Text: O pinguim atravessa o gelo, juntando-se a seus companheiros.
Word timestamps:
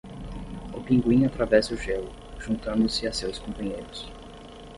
O 0.73 0.81
pinguim 0.81 1.25
atravessa 1.27 1.75
o 1.75 1.77
gelo, 1.77 2.09
juntando-se 2.39 3.05
a 3.05 3.13
seus 3.13 3.37
companheiros. 3.37 4.11